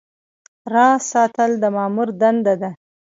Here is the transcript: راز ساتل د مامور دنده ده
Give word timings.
راز 0.73 1.01
ساتل 1.11 1.51
د 1.61 1.63
مامور 1.75 2.09
دنده 2.21 2.53
ده 2.61 2.69